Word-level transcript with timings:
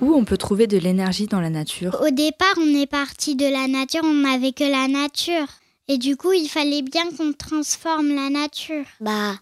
on 0.00 0.24
peut 0.24 0.36
trouver 0.36 0.66
de 0.66 0.78
l'énergie 0.78 1.26
dans 1.26 1.40
la 1.40 1.50
nature? 1.50 2.00
Au 2.00 2.10
départ, 2.10 2.54
on 2.58 2.74
est 2.74 2.86
parti 2.86 3.36
de 3.36 3.46
la 3.46 3.68
nature, 3.68 4.02
on 4.04 4.14
n'avait 4.14 4.52
que 4.52 4.64
la 4.64 4.88
nature. 4.88 5.46
Et 5.88 5.98
du 5.98 6.16
coup, 6.16 6.32
il 6.32 6.48
fallait 6.48 6.82
bien 6.82 7.04
qu'on 7.16 7.32
transforme 7.32 8.14
la 8.14 8.28
nature. 8.28 8.84
Bah, 9.00 9.34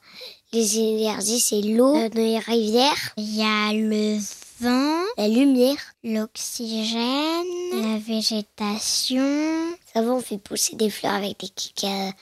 les 0.52 0.78
énergies, 0.78 1.40
c'est 1.40 1.62
l'eau 1.62 1.96
euh, 1.96 2.08
dans 2.08 2.20
les 2.20 2.38
rivières. 2.38 3.12
Il 3.16 3.34
y 3.34 3.42
a 3.42 3.72
le 3.72 4.18
vent, 4.60 5.02
la 5.16 5.28
lumière, 5.28 5.78
l'oxygène, 6.02 7.44
la 7.72 7.98
végétation. 7.98 9.74
Ça 9.92 10.02
va, 10.02 10.12
on 10.12 10.20
fait 10.20 10.38
pousser 10.38 10.76
des 10.76 10.90
fleurs 10.90 11.14
avec 11.14 11.40
des 11.40 11.48
kikas 11.48 12.12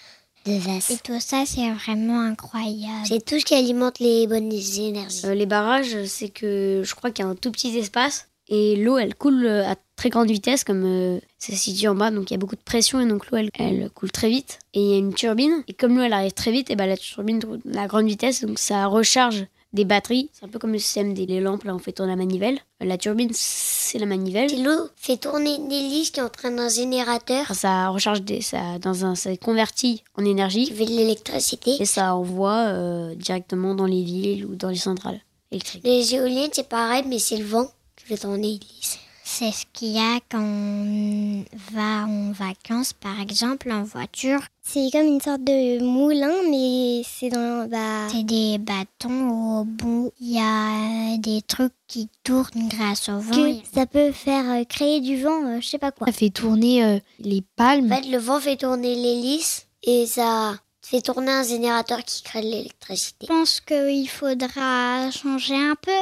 de 0.47 0.53
vase. 0.59 0.91
Et 0.91 0.99
tout 0.99 1.21
ça, 1.21 1.45
c'est 1.47 1.71
vraiment 1.73 2.21
incroyable. 2.21 3.07
C'est 3.07 3.25
tout 3.25 3.41
ce 3.41 3.45
qui 3.45 3.55
alimente 3.55 3.99
les 3.99 4.27
bonnes 4.27 4.53
énergies. 4.53 5.27
Euh, 5.27 5.35
les 5.35 5.47
barrages, 5.47 6.05
c'est 6.05 6.29
que 6.29 6.83
je 6.85 6.95
crois 6.95 7.11
qu'il 7.11 7.25
y 7.25 7.29
a 7.29 7.31
un 7.31 7.35
tout 7.35 7.51
petit 7.51 7.77
espace 7.77 8.29
et 8.49 8.77
l'eau, 8.77 8.99
elle 8.99 9.15
coule 9.15 9.47
euh, 9.47 9.67
à 9.67 9.77
très 9.97 10.11
grande 10.11 10.29
vitesse, 10.29 10.65
comme 10.65 10.85
euh, 10.85 11.21
c'est 11.39 11.55
situé 11.55 11.89
en 11.89 11.95
bas, 11.95 12.11
donc 12.11 12.31
il 12.31 12.35
y 12.35 12.37
a 12.37 12.39
beaucoup 12.39 12.57
de 12.57 12.63
pression 12.63 13.01
et 13.01 13.07
donc 13.07 13.31
l'eau, 13.31 13.39
elle, 13.39 13.51
elle, 13.59 13.91
coule 13.91 14.11
très 14.11 14.29
vite. 14.29 14.59
Et 14.75 14.81
il 14.81 14.91
y 14.91 14.95
a 14.95 14.99
une 14.99 15.15
turbine, 15.15 15.63
et 15.69 15.75
comme 15.75 15.97
l'eau, 15.97 16.03
elle 16.03 16.13
arrive 16.13 16.33
très 16.33 16.51
vite, 16.51 16.71
et 16.71 16.77
ben 16.77 16.87
la 16.87 16.97
turbine 16.97 17.39
tourne 17.39 17.61
à 17.77 17.87
grande 17.87 18.07
vitesse, 18.07 18.45
donc 18.45 18.59
ça 18.59 18.87
recharge 18.87 19.47
des 19.73 19.85
batteries. 19.85 20.29
C'est 20.33 20.45
un 20.45 20.49
peu 20.49 20.59
comme 20.59 20.73
le 20.73 20.79
système 20.79 21.15
des 21.15 21.41
lampes, 21.41 21.65
là 21.65 21.75
on 21.75 21.79
fait 21.79 21.93
tourner 21.93 22.13
la 22.13 22.17
manivelle. 22.17 22.59
La 22.81 22.99
turbine, 22.99 23.31
c'est 23.33 23.99
la 23.99 24.07
manivelle. 24.07 24.53
Et 24.53 24.63
l'eau 24.63 24.89
fait 24.97 25.17
tourner 25.17 25.55
une 25.55 25.73
hélice 25.73 26.11
qui 26.11 26.21
entraîne 26.21 26.59
un 26.59 26.69
générateur. 26.69 27.47
Ça 27.55 27.89
recharge 27.89 28.23
des, 28.23 28.43
ça, 28.43 28.79
dans 28.81 29.05
un, 29.05 29.15
ça 29.15 29.35
convertit 29.37 30.03
en 30.17 30.25
énergie. 30.25 30.67
Qui 30.67 30.75
fait 30.75 30.85
de 30.85 30.91
l'électricité. 30.91 31.77
Et 31.81 31.87
ça 31.87 32.15
envoie 32.15 32.67
euh, 32.67 33.15
directement 33.15 33.75
dans 33.75 33.87
les 33.87 34.03
villes 34.03 34.45
ou 34.45 34.57
dans 34.57 34.69
les 34.69 34.77
centrales 34.77 35.21
électriques. 35.51 35.83
Les 35.85 36.15
éoliennes, 36.15 36.51
c'est 36.53 36.69
pareil, 36.69 37.05
mais 37.07 37.19
c'est 37.19 37.39
le 37.39 37.45
vent 37.45 37.71
qui 38.03 38.09
fait 38.09 38.19
tourner 38.19 38.59
l'hélice. 38.61 38.99
C'est 39.25 39.53
ce 39.53 39.65
qu'il 39.73 39.93
y 39.93 39.99
a 39.99 40.19
quand 40.29 40.43
on 40.43 41.45
va 41.73 42.05
en 42.07 42.33
vacances, 42.33 42.93
par 42.93 43.21
exemple, 43.21 43.71
en 43.71 43.83
voiture. 43.83 44.41
C'est 44.63 44.91
comme 44.93 45.07
une 45.07 45.21
sorte 45.21 45.43
de 45.45 45.83
moulin, 45.83 46.35
mais 46.51 47.03
c'est 47.05 47.31
dans. 47.31 47.69
Bah... 47.69 48.09
C'est 48.11 48.25
des 48.25 48.59
bâtons 48.59 49.61
au 49.61 49.65
bout. 49.65 50.13
Il 50.21 50.33
y 50.33 50.39
a 50.39 51.17
des 51.19 51.41
trucs 51.41 51.73
qui 51.87 52.09
tournent 52.25 52.69
grâce 52.69 53.09
au 53.09 53.21
vent. 53.21 53.33
Que 53.33 53.55
ça 53.73 53.87
peut 53.87 54.13
faire 54.13 54.51
euh, 54.51 54.65
créer 54.65 55.01
du 55.01 55.23
vent, 55.23 55.45
euh, 55.47 55.61
je 55.61 55.69
sais 55.69 55.79
pas 55.79 55.93
quoi. 55.93 56.09
Ça 56.09 56.13
fait 56.13 56.31
tourner 56.31 56.85
euh, 56.85 56.99
les 57.21 57.43
palmes. 57.57 57.91
En 57.91 57.97
fait, 57.97 58.09
le 58.09 58.19
vent 58.19 58.41
fait 58.41 58.57
tourner 58.57 58.95
l'hélice 58.95 59.67
et 59.85 60.07
ça 60.07 60.57
fait 60.83 61.01
tourner 61.01 61.31
un 61.31 61.43
générateur 61.43 62.05
qui 62.05 62.23
crée 62.23 62.43
de 62.43 62.47
l'électricité. 62.47 63.27
Je 63.27 63.27
pense 63.27 63.61
qu'il 63.61 64.09
faudra 64.09 65.11
changer 65.11 65.55
un 65.55 65.77
peu 65.81 65.93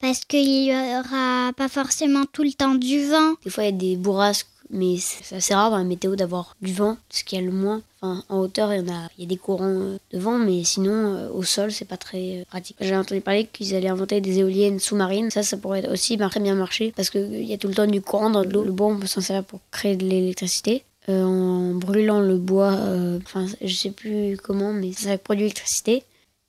parce 0.00 0.24
qu'il 0.24 0.64
n'y 0.64 0.72
aura 0.72 1.52
pas 1.56 1.68
forcément 1.68 2.24
tout 2.32 2.42
le 2.42 2.52
temps 2.52 2.74
du 2.74 3.06
vent. 3.06 3.34
Des 3.44 3.50
fois, 3.50 3.64
il 3.64 3.66
y 3.66 3.68
a 3.68 3.72
des 3.72 3.96
bourrasques, 3.96 4.48
mais 4.70 4.96
c'est 4.98 5.36
assez 5.36 5.54
rare 5.54 5.70
dans 5.70 5.76
la 5.76 5.84
météo 5.84 6.16
d'avoir 6.16 6.56
du 6.60 6.72
vent, 6.72 6.96
ce 7.08 7.22
qui 7.22 7.36
est 7.36 7.40
le 7.40 7.52
moins. 7.52 7.82
Enfin, 8.00 8.24
en 8.28 8.40
hauteur, 8.40 8.72
il 8.74 8.80
y, 8.80 8.90
en 8.90 8.92
a, 8.92 9.08
il 9.16 9.22
y 9.22 9.26
a 9.26 9.28
des 9.28 9.36
courants 9.36 9.96
de 10.12 10.18
vent, 10.18 10.38
mais 10.38 10.64
sinon, 10.64 11.14
euh, 11.14 11.28
au 11.30 11.44
sol, 11.44 11.70
c'est 11.70 11.84
pas 11.84 11.96
très 11.98 12.44
pratique. 12.48 12.76
J'ai 12.80 12.96
entendu 12.96 13.20
parler 13.20 13.46
qu'ils 13.46 13.76
allaient 13.76 13.88
inventer 13.88 14.20
des 14.20 14.40
éoliennes 14.40 14.80
sous-marines. 14.80 15.30
Ça, 15.30 15.44
ça 15.44 15.56
pourrait 15.56 15.88
aussi 15.88 16.18
très 16.18 16.40
bien 16.40 16.56
marcher, 16.56 16.92
parce 16.96 17.10
qu'il 17.10 17.44
y 17.44 17.52
a 17.52 17.58
tout 17.58 17.68
le 17.68 17.74
temps 17.74 17.86
du 17.86 18.02
courant 18.02 18.30
dans 18.30 18.42
l'eau. 18.42 18.64
Le 18.64 18.72
bois, 18.72 18.88
on 18.88 18.98
peut 18.98 19.06
s'en 19.06 19.20
servir 19.20 19.44
pour 19.44 19.60
créer 19.70 19.94
de 19.94 20.04
l'électricité. 20.04 20.84
Euh, 21.08 21.24
en 21.72 21.78
brûlant 21.78 22.20
le 22.20 22.36
bois, 22.36 22.72
euh, 22.72 23.18
enfin, 23.24 23.46
je 23.60 23.74
sais 23.74 23.90
plus 23.90 24.36
comment, 24.36 24.72
mais 24.72 24.92
ça 24.92 25.16
produit 25.18 25.42
l'électricité. 25.42 26.04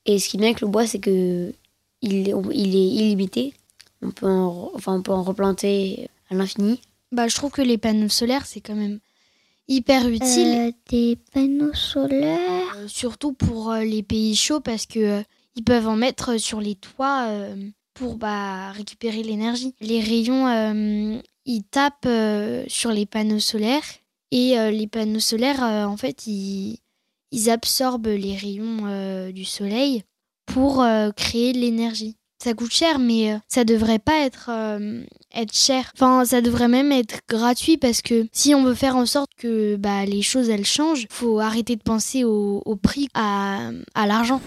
Et 0.05 0.19
ce 0.19 0.29
qui 0.29 0.37
est 0.37 0.39
bien 0.39 0.49
avec 0.49 0.61
le 0.61 0.67
bois, 0.67 0.85
c'est 0.85 0.99
que 0.99 1.53
il, 2.01 2.27
il 2.51 2.75
est 2.75 2.87
illimité. 2.87 3.53
On 4.01 4.11
peut, 4.11 4.27
en, 4.27 4.71
enfin, 4.73 4.95
on 4.95 5.01
peut 5.01 5.13
en 5.13 5.23
replanter 5.23 6.09
à 6.29 6.35
l'infini. 6.35 6.81
Bah, 7.11 7.27
je 7.27 7.35
trouve 7.35 7.51
que 7.51 7.61
les 7.61 7.77
panneaux 7.77 8.09
solaires, 8.09 8.45
c'est 8.45 8.59
quand 8.59 8.75
même 8.75 8.99
hyper 9.67 10.07
utile. 10.07 10.47
Euh, 10.47 10.71
des 10.89 11.17
panneaux 11.31 11.73
solaires 11.73 12.75
euh, 12.77 12.87
Surtout 12.87 13.33
pour 13.33 13.71
euh, 13.71 13.83
les 13.83 14.03
pays 14.03 14.35
chauds, 14.35 14.59
parce 14.59 14.85
que 14.85 15.23
ils 15.55 15.63
peuvent 15.63 15.87
en 15.87 15.95
mettre 15.95 16.39
sur 16.39 16.59
les 16.59 16.73
toits 16.73 17.27
pour 17.93 18.15
bah, 18.15 18.71
récupérer 18.71 19.21
l'énergie. 19.21 19.75
Les 19.81 19.99
rayons, 19.99 21.21
ils 21.45 21.63
tapent 21.63 22.09
sur 22.67 22.89
les 22.89 23.05
panneaux 23.05 23.37
solaires. 23.37 23.83
Et 24.35 24.55
les 24.71 24.87
panneaux 24.87 25.19
solaires, 25.19 25.61
en 25.61 25.95
fait, 25.95 26.25
ils, 26.25 26.79
absorbent 27.47 28.07
les 28.07 28.35
rayons 28.35 29.29
du 29.31 29.45
soleil 29.45 30.03
pour 30.45 30.81
euh, 30.81 31.11
créer 31.11 31.53
de 31.53 31.59
l'énergie. 31.59 32.15
Ça 32.43 32.53
coûte 32.53 32.73
cher, 32.73 32.99
mais 32.99 33.33
euh, 33.33 33.37
ça 33.47 33.63
devrait 33.63 33.99
pas 33.99 34.19
être, 34.25 34.49
euh, 34.49 35.03
cher. 35.51 35.91
Enfin, 35.95 36.25
ça 36.25 36.41
devrait 36.41 36.67
même 36.67 36.91
être 36.91 37.19
gratuit 37.29 37.77
parce 37.77 38.01
que 38.01 38.27
si 38.33 38.53
on 38.53 38.63
veut 38.63 38.75
faire 38.75 38.97
en 38.97 39.05
sorte 39.05 39.31
que 39.37 39.77
bah, 39.77 40.05
les 40.05 40.21
choses 40.21 40.49
elles 40.49 40.65
changent, 40.65 41.05
faut 41.09 41.39
arrêter 41.39 41.75
de 41.75 41.83
penser 41.83 42.23
au, 42.25 42.75
prix, 42.81 43.07
à 43.13 43.71
l'argent. 43.95 44.41